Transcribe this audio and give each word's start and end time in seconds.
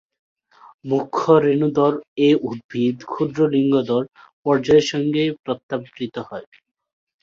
মুখ্য 0.85 1.19
রেণুধর 1.43 1.93
এ 2.19 2.29
উদ্ভিদ 2.43 2.97
ক্ষুদ্র 3.05 3.39
লিঙ্গধর 3.53 4.03
পর্যায়ের 4.45 4.85
সঙ্গে 4.91 5.23
প্রত্যাবৃত 5.43 6.15
হয়। 6.29 6.47